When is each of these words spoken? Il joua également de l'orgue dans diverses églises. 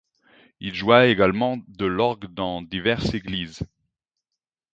Il 0.59 0.73
joua 0.73 1.05
également 1.05 1.59
de 1.67 1.85
l'orgue 1.85 2.25
dans 2.33 2.63
diverses 2.63 3.13
églises. 3.13 3.61